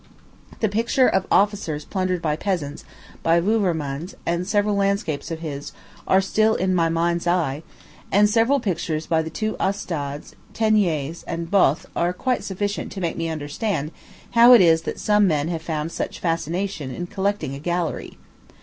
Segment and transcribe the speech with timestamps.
[0.61, 2.83] The picture of Officers plundered by Peasants,
[3.21, 5.73] by Wouvermans, and several landscapes of his,
[6.07, 7.61] are still in my mind's eye;
[8.11, 13.15] and several pictures by the two Ostades, Teniers, and Both are quite sufficient to make
[13.15, 13.91] me understand
[14.31, 18.17] how it is that some men have found such fascination in collecting a gallery.